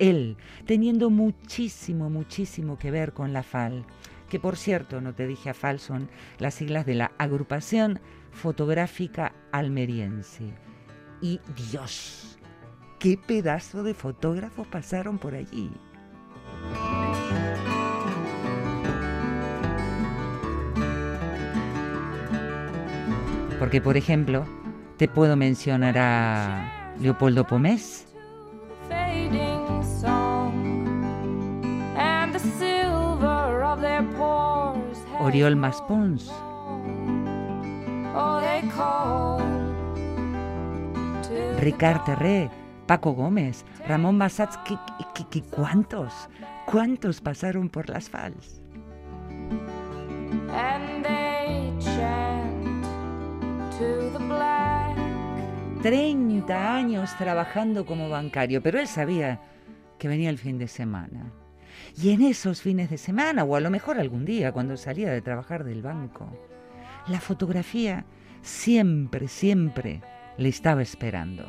Él 0.03 0.37
teniendo 0.67 1.11
muchísimo, 1.11 2.11
muchísimo 2.11 2.77
que 2.77 2.91
ver 2.91 3.13
con 3.13 3.33
la 3.33 3.45
FAL, 3.45 3.87
que 4.29 4.41
por 4.41 4.57
cierto, 4.57 5.01
no 5.01 5.15
te 5.15 5.29
dije 5.29 5.51
a 5.51 5.55
FAL, 5.55 5.79
son 5.79 6.11
las 6.41 6.55
siglas 6.55 6.87
de 6.87 6.95
la 6.97 7.13
Agrupación 7.19 8.01
Fotográfica 8.33 9.33
Almeriense. 9.53 10.53
Y 11.21 11.39
Dios, 11.71 12.37
qué 12.99 13.17
pedazo 13.17 13.85
de 13.85 13.95
fotógrafos 13.95 14.67
pasaron 14.67 15.19
por 15.19 15.37
allí. 15.37 15.71
Porque, 23.61 23.81
por 23.81 23.97
ejemplo, 23.97 24.45
te 24.97 25.07
puedo 25.07 25.37
mencionar 25.37 25.97
a 25.97 26.97
Leopoldo 26.99 27.47
Pomés, 27.47 28.12
fading 29.83 30.01
song, 30.01 31.95
and 31.97 32.33
the 32.33 32.39
silver 32.39 33.63
of 33.65 33.81
their 33.81 34.03
pores 34.17 34.99
has 35.11 35.21
Oriol 35.21 35.57
Maspons, 35.57 36.31
Oh, 38.15 38.41
they 38.41 38.63
call 38.69 39.39
to 41.23 41.61
Ricard 41.65 42.05
Terré, 42.05 42.51
Paco 42.87 43.13
Gómez, 43.15 43.65
Ramón 43.89 44.19
Massats, 44.19 44.59
¿qué- 44.67 44.77
qué- 45.15 45.27
qué- 45.31 45.43
¿cuántos? 45.51 46.29
¿Cuántos 46.67 47.21
pasaron 47.21 47.69
por 47.71 47.89
las 47.89 48.09
FALs? 48.11 48.61
and 50.55 51.03
they 51.05 51.73
chant 51.81 52.85
to 53.79 54.11
the 54.13 54.19
black. 54.29 54.95
30 55.83 56.75
años 56.77 57.11
trabajando 57.17 57.87
como 57.87 58.09
bancario, 58.11 58.63
pero 58.63 58.79
él 58.79 58.87
sabía 58.87 59.41
que 60.03 60.09
venía 60.09 60.31
el 60.31 60.39
fin 60.39 60.59
de 60.59 60.67
semana. 60.67 61.33
Y 61.97 62.11
en 62.11 62.23
esos 62.23 62.61
fines 62.61 62.91
de 62.91 62.99
semana, 62.99 63.45
o 63.45 63.55
a 63.55 63.61
lo 63.61 63.71
mejor 63.71 64.01
algún 64.01 64.25
día, 64.25 64.51
cuando 64.51 64.77
salía 64.77 65.13
de 65.13 65.23
trabajar 65.23 65.63
del 65.63 65.81
banco, 65.81 66.29
la 67.07 67.21
fotografía 67.21 68.05
siempre, 68.43 69.29
siempre 69.29 70.01
le 70.39 70.49
estaba 70.49 70.83
esperando. 70.83 71.49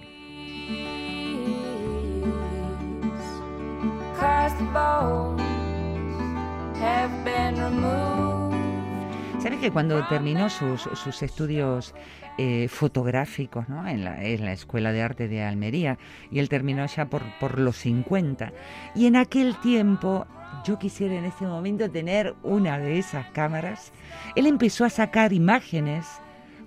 ¿Sabes 9.43 9.60
que 9.60 9.71
cuando 9.71 10.08
terminó 10.08 10.49
sus, 10.49 10.84
sus 10.84 11.21
estudios 11.21 11.93
eh, 12.38 12.69
fotográficos 12.69 13.67
¿no? 13.67 13.86
en, 13.86 14.06
la, 14.06 14.53
Escuela 14.53 14.93
de 14.93 15.01
Arte 15.01 15.27
de 15.27 15.43
Almería, 15.43 15.97
y 16.32 16.39
él 16.39 16.47
terminó 16.47 16.86
ya 16.86 17.08
por, 17.08 17.23
por 17.41 17.60
los 17.60 17.75
50, 17.75 18.53
y 18.95 19.06
en 19.06 19.17
aquel 19.17 19.58
tiempo 19.58 20.25
yo 20.63 20.79
quisiera 20.79 21.15
en 21.15 21.25
este 21.25 21.43
momento 21.43 21.91
tener 21.91 22.36
una 22.41 22.79
de 22.79 22.97
esas 22.97 23.32
cámaras, 23.32 23.91
él 24.38 24.47
empezó 24.47 24.86
a 24.86 24.89
sacar 24.89 25.34
imágenes 25.34 26.08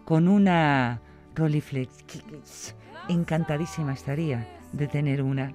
con 0.05 0.29
una 0.29 1.01
Rolleiflex. 1.35 2.75
Encantadísima 3.09 3.95
estaría 3.95 4.47
de 4.73 4.87
tener 4.87 5.23
una. 5.23 5.55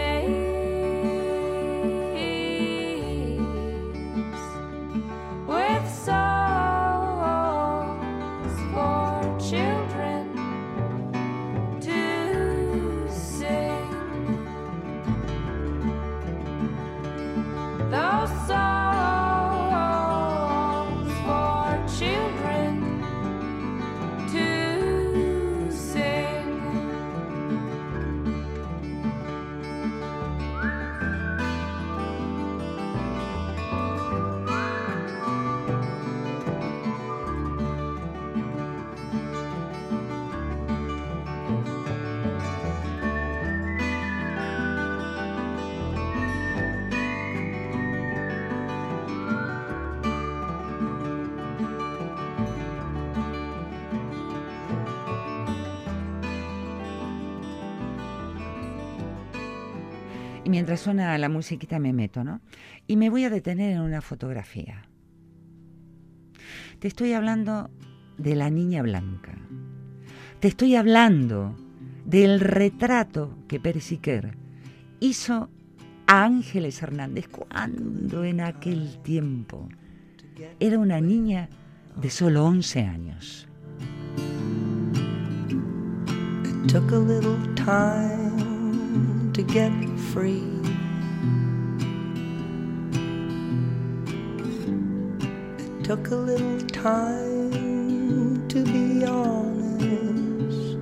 mientras 60.51 60.81
suena 60.81 61.17
la 61.17 61.29
musiquita 61.29 61.79
me 61.79 61.93
meto, 61.93 62.23
¿no? 62.23 62.41
Y 62.85 62.97
me 62.97 63.09
voy 63.09 63.23
a 63.23 63.29
detener 63.29 63.71
en 63.71 63.81
una 63.81 64.01
fotografía. 64.01 64.83
Te 66.79 66.87
estoy 66.87 67.13
hablando 67.13 67.71
de 68.17 68.35
la 68.35 68.49
niña 68.49 68.81
blanca. 68.81 69.33
Te 70.39 70.49
estoy 70.49 70.75
hablando 70.75 71.55
del 72.05 72.39
retrato 72.41 73.37
que 73.47 73.59
Pérez 73.59 73.91
Iquer 73.93 74.37
hizo 74.99 75.49
a 76.07 76.25
Ángeles 76.25 76.81
Hernández 76.81 77.27
cuando 77.29 78.25
en 78.25 78.41
aquel 78.41 78.97
tiempo 79.01 79.69
era 80.59 80.77
una 80.79 80.99
niña 80.99 81.47
de 81.95 82.09
solo 82.09 82.45
11 82.45 82.81
años. 82.81 83.47
It 86.43 86.71
took 86.71 86.91
a 86.91 86.97
little 86.97 87.37
time 87.55 88.50
to 89.33 89.43
get 89.43 89.71
free. 90.13 90.43
It 95.59 95.83
took 95.83 96.11
a 96.11 96.15
little 96.15 96.59
time 96.67 98.47
to 98.49 98.63
be 98.63 99.05
honest. 99.05 100.77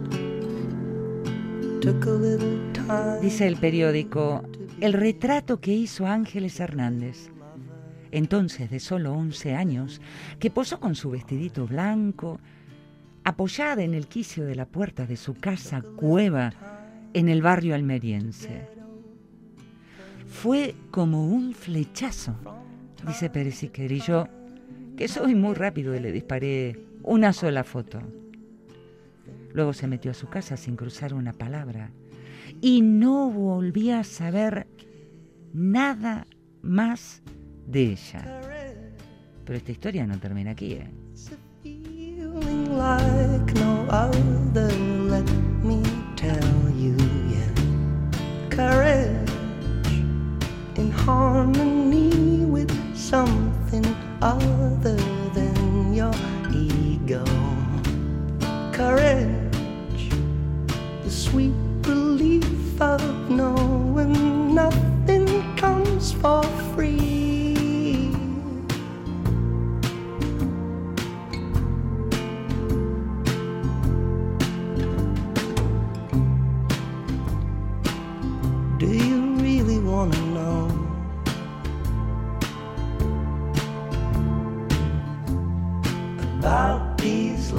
Took 1.82 2.06
a 2.06 2.12
little 2.12 2.60
time. 2.74 3.22
Dice 3.22 3.48
el 3.48 3.58
periódico, 3.58 4.44
el 4.82 4.94
retrato 4.94 5.60
que 5.60 5.74
hizo 5.74 6.08
Ángeles 6.08 6.60
Hernández, 6.60 7.30
entonces 8.12 8.72
de 8.72 8.80
solo 8.80 9.14
11 9.14 9.54
años, 9.56 10.02
que 10.40 10.50
posó 10.50 10.80
con 10.80 10.96
su 10.96 11.12
vestidito 11.12 11.68
blanco, 11.68 12.40
apoyada 13.24 13.84
en 13.84 13.94
el 13.94 14.08
quicio 14.08 14.46
de 14.46 14.56
la 14.56 14.66
puerta 14.66 15.06
de 15.06 15.18
su 15.18 15.36
casa 15.36 15.84
cueva 15.98 16.79
en 17.14 17.30
el 17.30 17.42
barrio 17.42 17.76
almeriense. 17.76 18.68
Fue 20.28 20.76
como 20.92 21.26
un 21.28 21.54
flechazo, 21.54 22.36
dice 23.06 23.30
Pérez 23.30 23.64
Iquer, 23.64 23.92
y 23.92 24.00
yo, 24.00 24.28
que 24.96 25.08
soy 25.08 25.36
muy 25.36 25.56
rápido 25.56 25.96
y 25.96 26.00
le 26.00 26.12
disparé 26.12 26.80
una 27.04 27.34
sola 27.34 27.64
foto. 27.64 28.00
Luego 29.54 29.74
se 29.74 29.88
metió 29.88 30.12
a 30.12 30.14
su 30.14 30.28
casa 30.28 30.58
sin 30.58 30.76
cruzar 30.76 31.14
una 31.14 31.34
palabra 31.34 31.92
y 32.62 32.82
no 32.82 33.30
volví 33.30 33.92
a 33.92 34.04
saber 34.04 34.68
nada 35.54 36.28
más 36.62 37.22
de 37.66 37.84
ella. 37.92 38.42
Pero 39.46 39.58
esta 39.58 39.72
historia 39.72 40.06
no 40.06 40.20
termina 40.20 40.52
aquí. 40.52 40.74
¿eh? 40.74 40.92
Courage 48.60 49.32
in 50.76 50.92
harmony 50.92 52.44
with 52.44 52.70
something 52.94 53.86
other 54.22 54.59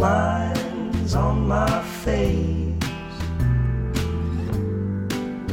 lines 0.01 1.15
on 1.15 1.47
my 1.47 1.69
face. 2.03 2.75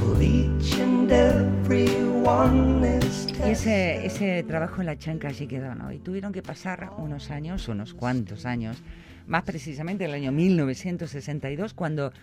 Well, 0.01 0.21
each 0.21 0.79
and 0.79 1.11
every 1.11 1.89
one 2.23 2.81
is 2.85 3.27
Y 3.45 3.51
ese, 3.51 4.05
ese 4.05 4.43
trabajo 4.43 4.79
en 4.79 4.87
la 4.87 4.97
chanca 4.97 5.27
allí 5.27 5.47
quedó, 5.47 5.75
¿no? 5.75 5.91
Y 5.91 5.99
tuvieron 5.99 6.31
que 6.31 6.41
pasar 6.41 6.91
unos 6.97 7.29
años, 7.29 7.67
unos 7.67 7.93
cuantos 7.93 8.45
años, 8.45 8.81
más 9.27 9.43
precisamente 9.43 10.05
el 10.05 10.13
año 10.13 10.31
1962, 10.31 11.73
cuando 11.73 12.13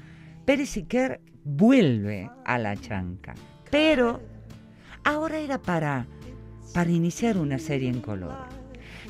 Pérez 0.46 0.78
Iquer 0.78 1.20
vuelve 1.44 2.30
a 2.46 2.56
la 2.56 2.74
chanca. 2.76 3.34
Pero 3.70 4.22
ahora 5.04 5.38
era 5.38 5.60
para, 5.60 6.06
para 6.72 6.90
iniciar 6.90 7.36
una 7.36 7.58
serie 7.58 7.90
en 7.90 8.00
color. 8.00 8.63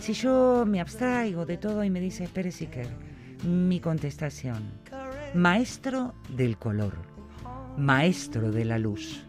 Si 0.04 0.12
yo 0.12 0.66
me 0.66 0.82
abstraigo 0.82 1.46
de 1.46 1.56
todo 1.56 1.82
y 1.82 1.88
me 1.88 1.98
dice 1.98 2.28
Pérez 2.28 2.60
Iquer, 2.60 2.88
mi 3.42 3.80
contestación, 3.80 4.62
maestro 5.32 6.12
del 6.28 6.58
color, 6.58 6.92
maestro 7.78 8.52
de 8.52 8.66
la 8.66 8.78
luz. 8.78 9.24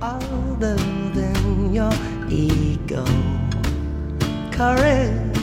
other 0.00 0.76
than 1.12 1.74
your 1.74 1.92
ego. 2.30 3.04
Courage, 4.52 5.34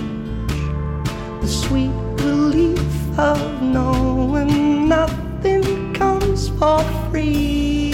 the 1.41 1.47
sweet 1.49 1.91
relief 2.23 3.19
of 3.19 3.61
knowing 3.61 4.87
nothing 4.87 5.93
comes 5.93 6.47
for 6.57 6.81
free. 7.11 7.88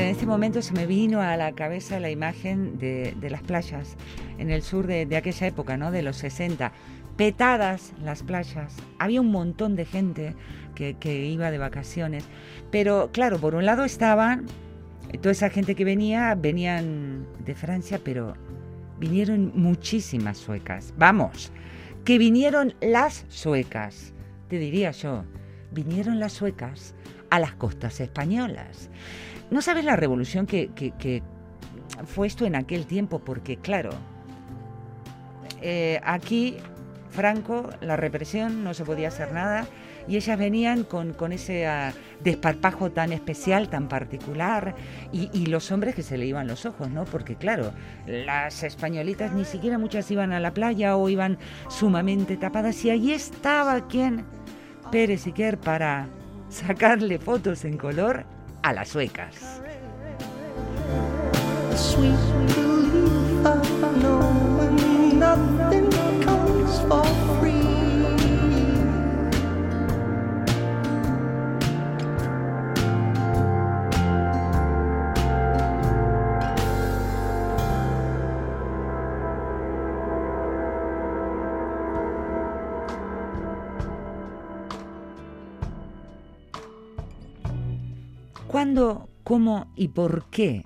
En 0.00 0.06
este 0.06 0.24
momento 0.24 0.62
se 0.62 0.72
me 0.72 0.86
vino 0.86 1.20
a 1.20 1.36
la 1.36 1.52
cabeza 1.52 2.00
la 2.00 2.10
imagen 2.10 2.78
de, 2.78 3.14
las 3.28 3.42
playas 3.42 3.96
en 4.38 4.50
el 4.50 4.62
sur 4.62 4.86
de, 4.86 5.14
aquella 5.14 5.46
época, 5.46 5.76
¿no? 5.76 5.90
De 5.90 6.00
los 6.00 6.16
60. 6.16 6.72
Petadas 7.18 7.92
las 8.02 8.22
playas. 8.22 8.74
Había 8.98 9.20
un 9.20 9.30
montón 9.30 9.76
de 9.76 9.84
gente 9.84 10.34
que, 10.74 10.94
que 10.94 11.26
iba 11.26 11.50
de 11.50 11.58
vacaciones. 11.58 12.24
Pero 12.70 13.10
claro, 13.12 13.38
por 13.38 13.54
un 13.54 13.66
lado 13.66 13.84
estaban 13.84 14.46
toda 15.20 15.32
esa 15.32 15.50
gente 15.50 15.74
que 15.74 15.84
venía, 15.84 16.34
venían 16.34 17.26
de 17.44 17.54
Francia, 17.54 18.00
pero 18.02 18.32
vinieron 18.98 19.52
muchísimas 19.54 20.38
suecas. 20.38 20.94
Vamos, 20.96 21.52
que 22.06 22.16
vinieron 22.16 22.72
las 22.80 23.26
suecas, 23.28 24.14
te 24.48 24.58
diría 24.58 24.92
yo. 24.92 25.24
Vinieron 25.72 26.18
las 26.20 26.32
suecas 26.32 26.94
a 27.30 27.38
las 27.38 27.52
costas 27.54 28.00
españolas. 28.00 28.90
No 29.50 29.62
sabes 29.62 29.84
la 29.84 29.96
revolución 29.96 30.46
que, 30.46 31.22
fue 32.06 32.26
esto 32.26 32.44
en 32.44 32.54
aquel 32.54 32.86
tiempo, 32.86 33.18
porque 33.20 33.56
claro, 33.56 33.90
eh, 35.60 36.00
aquí 36.04 36.56
Franco, 37.10 37.70
la 37.80 37.96
represión, 37.96 38.62
no 38.62 38.74
se 38.74 38.84
podía 38.84 39.08
hacer 39.08 39.32
nada, 39.32 39.66
y 40.08 40.16
ellas 40.16 40.38
venían 40.38 40.84
con, 40.84 41.12
con 41.12 41.32
ese 41.32 41.66
ah, 41.66 41.92
desparpajo 42.22 42.90
tan 42.90 43.12
especial, 43.12 43.68
tan 43.68 43.88
particular, 43.88 44.74
y, 45.12 45.28
y 45.32 45.46
los 45.46 45.70
hombres 45.72 45.94
que 45.94 46.02
se 46.02 46.16
le 46.16 46.26
iban 46.26 46.46
los 46.46 46.64
ojos, 46.66 46.88
¿no? 46.90 47.04
Porque 47.04 47.34
claro, 47.34 47.72
las 48.06 48.62
españolitas 48.62 49.32
ni 49.32 49.44
siquiera 49.44 49.78
muchas 49.78 50.10
iban 50.10 50.32
a 50.32 50.40
la 50.40 50.54
playa 50.54 50.96
o 50.96 51.08
iban 51.08 51.38
sumamente 51.68 52.36
tapadas, 52.36 52.84
y 52.84 52.90
allí 52.90 53.12
estaba 53.12 53.88
quien, 53.88 54.24
Pérez 54.90 55.26
Iquer, 55.26 55.58
para 55.58 56.08
sacarle 56.50 57.18
fotos 57.18 57.64
en 57.64 57.78
color 57.78 58.24
a 58.62 58.72
las 58.72 58.88
suecas. 58.88 59.60
¿Cuándo, 88.70 89.10
cómo 89.24 89.72
y 89.74 89.88
por 89.88 90.30
qué 90.30 90.64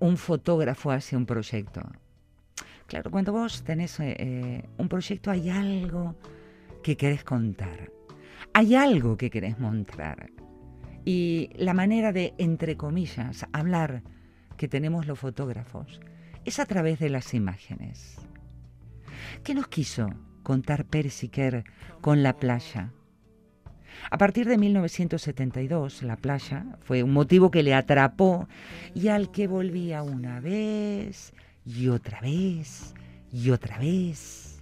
un 0.00 0.16
fotógrafo 0.16 0.90
hace 0.90 1.14
un 1.14 1.26
proyecto? 1.26 1.82
Claro, 2.86 3.10
cuando 3.10 3.34
vos 3.34 3.62
tenés 3.64 4.00
eh, 4.00 4.16
eh, 4.18 4.68
un 4.78 4.88
proyecto 4.88 5.30
hay 5.30 5.50
algo 5.50 6.16
que 6.82 6.96
querés 6.96 7.22
contar, 7.22 7.92
hay 8.54 8.74
algo 8.74 9.18
que 9.18 9.28
querés 9.28 9.58
mostrar. 9.58 10.30
Y 11.04 11.50
la 11.56 11.74
manera 11.74 12.12
de, 12.12 12.32
entre 12.38 12.78
comillas, 12.78 13.46
hablar 13.52 14.02
que 14.56 14.66
tenemos 14.66 15.06
los 15.06 15.18
fotógrafos 15.18 16.00
es 16.46 16.58
a 16.58 16.64
través 16.64 16.98
de 16.98 17.10
las 17.10 17.34
imágenes. 17.34 18.16
¿Qué 19.42 19.54
nos 19.54 19.68
quiso 19.68 20.08
contar 20.42 20.86
Pérez 20.86 21.22
Iquer 21.22 21.64
con 22.00 22.22
la 22.22 22.38
playa? 22.38 22.94
A 24.10 24.18
partir 24.18 24.46
de 24.46 24.58
1972, 24.58 26.02
la 26.02 26.16
playa 26.16 26.66
fue 26.80 27.02
un 27.02 27.12
motivo 27.12 27.50
que 27.50 27.62
le 27.62 27.74
atrapó 27.74 28.48
y 28.94 29.08
al 29.08 29.30
que 29.30 29.46
volvía 29.46 30.02
una 30.02 30.40
vez 30.40 31.32
y 31.64 31.88
otra 31.88 32.20
vez 32.20 32.94
y 33.32 33.50
otra 33.50 33.78
vez. 33.78 34.58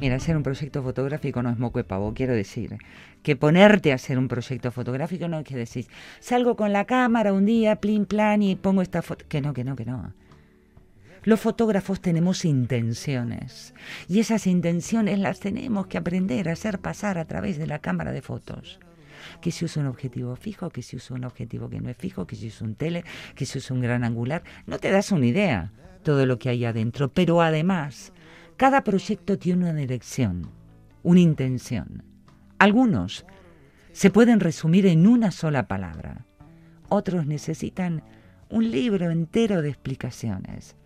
Mira, 0.00 0.16
hacer 0.16 0.36
un 0.36 0.42
proyecto 0.42 0.82
fotográfico 0.82 1.42
no 1.42 1.50
es 1.50 1.58
moco 1.58 1.78
de 1.78 1.84
pavo, 1.84 2.12
quiero 2.14 2.34
decir. 2.34 2.78
Que 3.22 3.36
ponerte 3.36 3.92
a 3.92 3.96
hacer 3.96 4.18
un 4.18 4.28
proyecto 4.28 4.70
fotográfico 4.72 5.28
no 5.28 5.38
es 5.38 5.44
que 5.44 5.56
decís, 5.56 5.88
salgo 6.20 6.56
con 6.56 6.72
la 6.72 6.86
cámara 6.86 7.32
un 7.32 7.46
día, 7.46 7.76
plin 7.76 8.06
plan, 8.06 8.42
y 8.42 8.56
pongo 8.56 8.82
esta 8.82 9.02
foto. 9.02 9.24
Que 9.28 9.40
no, 9.40 9.52
que 9.52 9.64
no, 9.64 9.76
que 9.76 9.84
no. 9.84 10.12
Los 11.22 11.40
fotógrafos 11.40 12.00
tenemos 12.00 12.46
intenciones 12.46 13.74
y 14.08 14.20
esas 14.20 14.46
intenciones 14.46 15.18
las 15.18 15.38
tenemos 15.38 15.86
que 15.86 15.98
aprender 15.98 16.48
a 16.48 16.52
hacer 16.52 16.78
pasar 16.78 17.18
a 17.18 17.26
través 17.26 17.58
de 17.58 17.66
la 17.66 17.78
cámara 17.78 18.12
de 18.12 18.22
fotos. 18.22 18.80
Que 19.42 19.50
si 19.50 19.66
usa 19.66 19.82
un 19.82 19.88
objetivo 19.88 20.34
fijo, 20.34 20.70
que 20.70 20.80
si 20.80 20.96
usa 20.96 21.16
un 21.16 21.24
objetivo 21.24 21.68
que 21.68 21.80
no 21.80 21.90
es 21.90 21.96
fijo, 21.96 22.26
que 22.26 22.36
si 22.36 22.46
usa 22.46 22.66
un 22.66 22.74
tele, 22.74 23.04
que 23.34 23.44
si 23.44 23.58
usa 23.58 23.76
un 23.76 23.82
gran 23.82 24.02
angular, 24.02 24.42
no 24.66 24.78
te 24.78 24.90
das 24.90 25.12
una 25.12 25.26
idea 25.26 25.72
todo 26.02 26.24
lo 26.24 26.38
que 26.38 26.48
hay 26.48 26.64
adentro. 26.64 27.10
Pero 27.12 27.42
además, 27.42 28.14
cada 28.56 28.82
proyecto 28.82 29.38
tiene 29.38 29.64
una 29.70 29.74
dirección, 29.74 30.50
una 31.02 31.20
intención. 31.20 32.02
Algunos 32.58 33.26
se 33.92 34.10
pueden 34.10 34.40
resumir 34.40 34.86
en 34.86 35.06
una 35.06 35.32
sola 35.32 35.68
palabra. 35.68 36.24
Otros 36.88 37.26
necesitan 37.26 38.02
un 38.48 38.70
libro 38.70 39.10
entero 39.10 39.60
de 39.60 39.68
explicaciones. 39.68 40.76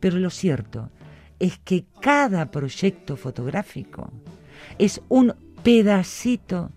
Pero 0.00 0.18
lo 0.18 0.30
cierto 0.30 0.90
es 1.38 1.58
que 1.58 1.84
cada 2.00 2.50
proyecto 2.50 3.16
fotográfico 3.16 4.10
es 4.78 5.00
un 5.08 5.34
pedacito 5.62 6.70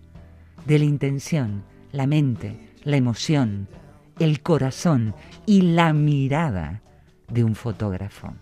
de 0.66 0.78
la 0.78 0.84
intención, 0.84 1.64
la 1.92 2.06
mente, 2.06 2.74
la 2.84 2.96
emoción, 2.96 3.68
el 4.18 4.42
corazón 4.42 5.14
y 5.46 5.62
la 5.62 5.92
mirada 5.92 6.82
de 7.28 7.44
un 7.44 7.54
fotógrafo. 7.54 8.34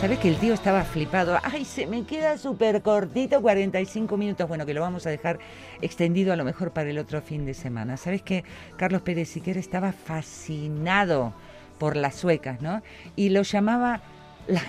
¿Sabes 0.00 0.18
que 0.18 0.28
el 0.28 0.38
tío 0.38 0.54
estaba 0.54 0.82
flipado? 0.82 1.38
¡Ay, 1.42 1.66
se 1.66 1.86
me 1.86 2.04
queda 2.04 2.38
súper 2.38 2.80
cortito 2.80 3.42
45 3.42 4.16
minutos! 4.16 4.48
Bueno, 4.48 4.64
que 4.64 4.72
lo 4.72 4.80
vamos 4.80 5.06
a 5.06 5.10
dejar 5.10 5.38
extendido 5.82 6.32
a 6.32 6.36
lo 6.36 6.44
mejor 6.44 6.70
para 6.70 6.88
el 6.88 6.96
otro 6.96 7.20
fin 7.20 7.44
de 7.44 7.52
semana. 7.52 7.98
¿Sabes 7.98 8.22
que 8.22 8.42
Carlos 8.78 9.02
Pérez 9.02 9.28
Siquera 9.28 9.60
estaba 9.60 9.92
fascinado 9.92 11.34
por 11.78 11.96
las 11.96 12.14
suecas, 12.14 12.62
¿no? 12.62 12.82
Y 13.14 13.28
lo 13.28 13.42
llamaba 13.42 14.00
la, 14.48 14.62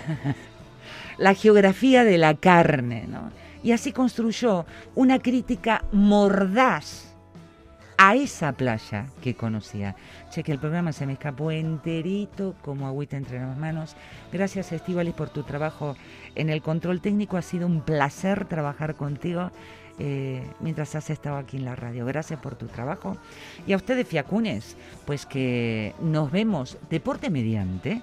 la 1.17 1.33
geografía 1.33 2.03
de 2.03 2.17
la 2.17 2.33
carne, 2.33 3.05
¿no? 3.07 3.31
Y 3.63 3.71
así 3.71 3.93
construyó 3.93 4.65
una 4.95 5.19
crítica 5.19 5.85
mordaz 5.93 7.10
a 8.03 8.15
esa 8.15 8.51
playa 8.53 9.05
que 9.21 9.35
conocía. 9.35 9.95
Che, 10.31 10.41
que 10.41 10.51
el 10.51 10.57
programa 10.57 10.91
se 10.91 11.05
me 11.05 11.13
escapó 11.13 11.51
enterito 11.51 12.55
como 12.63 12.87
agüita 12.87 13.15
entre 13.15 13.39
las 13.39 13.55
manos. 13.55 13.95
Gracias, 14.33 14.71
Estivalis, 14.71 15.13
por 15.13 15.29
tu 15.29 15.43
trabajo 15.43 15.95
en 16.33 16.49
el 16.49 16.63
control 16.63 16.99
técnico. 16.99 17.37
Ha 17.37 17.43
sido 17.43 17.67
un 17.67 17.81
placer 17.81 18.45
trabajar 18.45 18.95
contigo 18.95 19.51
eh, 19.99 20.43
mientras 20.61 20.95
has 20.95 21.11
estado 21.11 21.37
aquí 21.37 21.57
en 21.57 21.65
la 21.65 21.75
radio. 21.75 22.03
Gracias 22.07 22.39
por 22.39 22.55
tu 22.55 22.65
trabajo. 22.65 23.17
Y 23.67 23.73
a 23.73 23.75
ustedes, 23.75 24.07
Fiacunes, 24.07 24.77
pues 25.05 25.27
que 25.27 25.93
nos 26.01 26.31
vemos 26.31 26.79
deporte 26.89 27.29
mediante, 27.29 28.01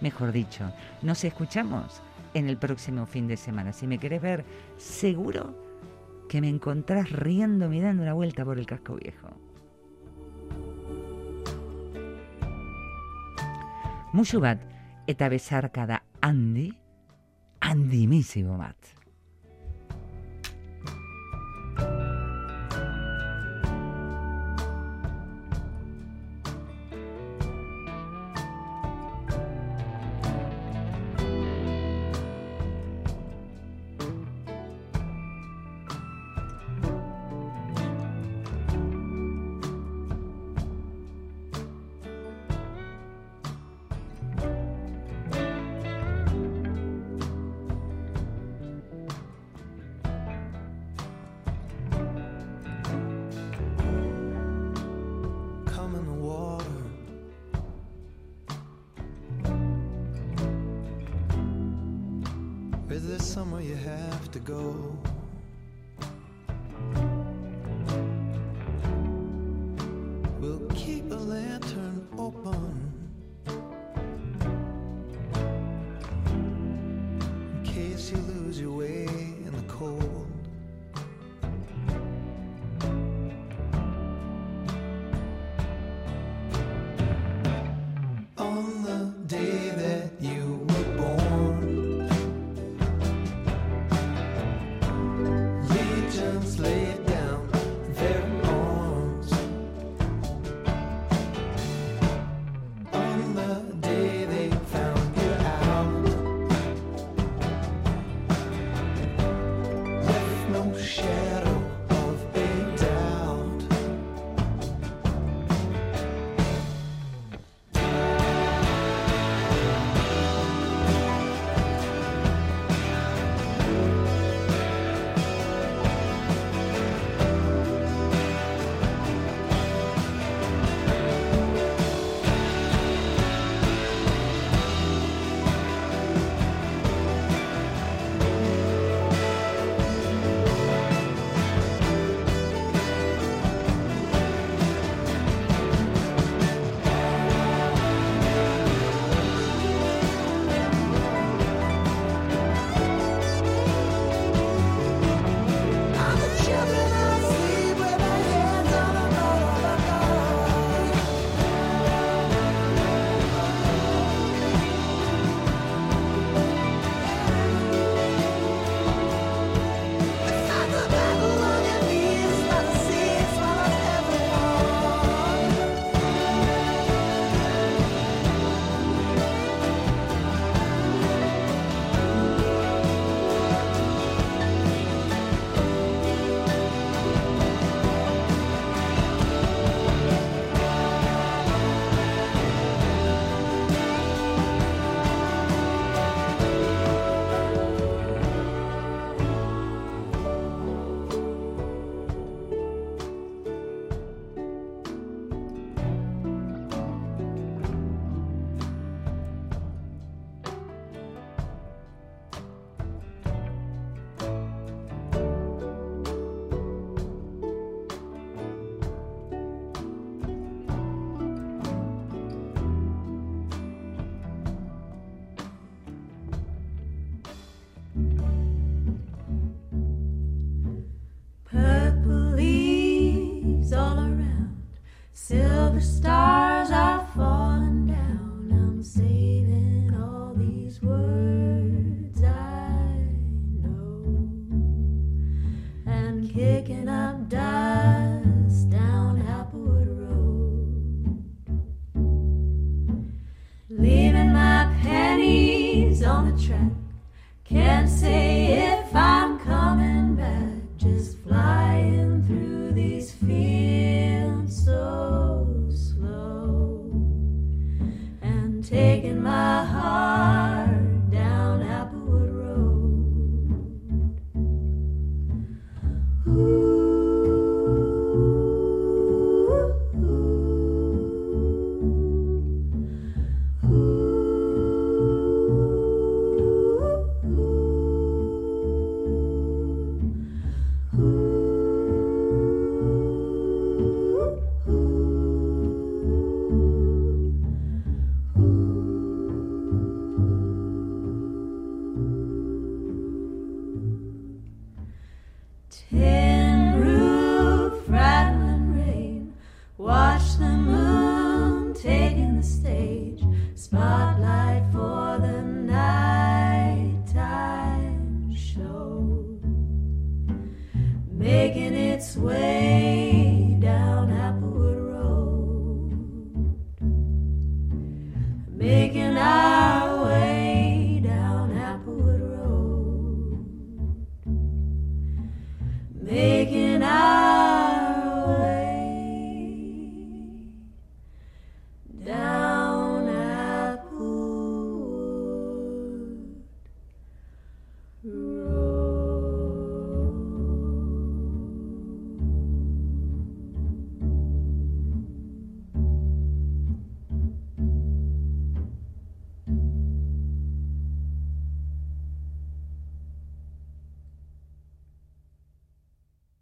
mejor 0.00 0.30
dicho, 0.30 0.72
nos 1.02 1.24
escuchamos 1.24 2.00
en 2.34 2.48
el 2.48 2.58
próximo 2.58 3.06
fin 3.06 3.26
de 3.26 3.36
semana. 3.36 3.72
Si 3.72 3.88
me 3.88 3.98
querés 3.98 4.22
ver, 4.22 4.44
seguro 4.76 5.61
que 6.32 6.40
me 6.40 6.48
encontrás 6.48 7.12
riendo 7.12 7.70
y 7.74 7.80
dando 7.80 8.04
una 8.04 8.14
vuelta 8.14 8.42
por 8.42 8.58
el 8.58 8.64
casco 8.64 8.94
viejo. 8.96 9.28
Musu 14.14 14.40
bat 14.40 14.62
eta 15.06 15.28
bezarkada 15.28 16.04
handi, 16.22 16.72
handimísimo 17.60 18.56
bat. 18.56 19.01
You 63.62 63.76
have 63.76 64.30
to 64.32 64.40
go. 64.40 65.11